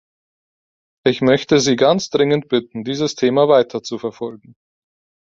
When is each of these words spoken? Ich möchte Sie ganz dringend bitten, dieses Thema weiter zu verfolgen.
Ich 1.05 1.21
möchte 1.21 1.59
Sie 1.59 1.75
ganz 1.75 2.09
dringend 2.09 2.47
bitten, 2.49 2.83
dieses 2.83 3.13
Thema 3.13 3.47
weiter 3.47 3.83
zu 3.83 3.99
verfolgen. 3.99 4.55